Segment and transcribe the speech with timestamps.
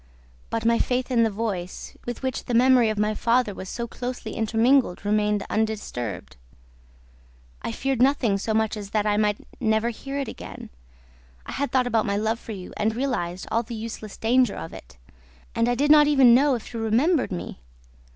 [0.49, 3.85] But my faith in the voice, with which the memory of my father was so
[3.87, 6.37] closely intermingled, remained undisturbed.
[7.61, 10.71] I feared nothing so much as that I might never hear it again;
[11.45, 14.73] I had thought about my love for you and realized all the useless danger of
[14.73, 14.97] it;
[15.53, 17.59] and I did not even know if you remembered me.